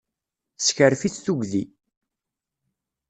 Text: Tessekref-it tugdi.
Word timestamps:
Tessekref-it 0.57 1.15
tugdi. 1.25 1.63